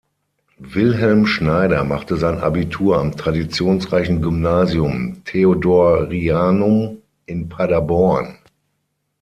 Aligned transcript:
Wilhelm 0.57 1.27
Schneider 1.27 1.83
machte 1.83 2.17
sein 2.17 2.39
Abitur 2.39 2.97
am 2.97 3.15
traditionsreichen 3.15 4.19
Gymnasium 4.19 5.21
Theodorianum 5.25 7.03
in 7.27 7.49
Paderborn. 7.49 8.35